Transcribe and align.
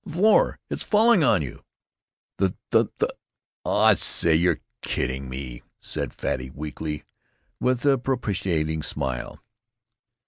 "The 0.03 0.13
floor 0.13 0.59
's 0.73 0.81
falling 0.81 1.23
on 1.23 1.43
you!" 1.43 1.63
"Th—th——Aw, 2.39 3.93
say, 3.93 4.33
you're 4.33 4.59
kidding 4.81 5.29
me," 5.29 5.61
said 5.79 6.11
Fatty, 6.11 6.49
weakly, 6.49 7.03
with 7.59 7.85
a 7.85 7.99
propitiating 7.99 8.81
smile. 8.81 9.39